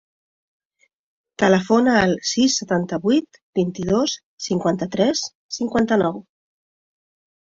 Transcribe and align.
Telefona 1.43 1.91
al 1.97 2.13
sis, 2.29 2.55
setanta-vuit, 2.61 3.37
vint-i-dos, 3.59 4.15
cinquanta-tres, 4.45 5.23
cinquanta-nou. 5.59 6.19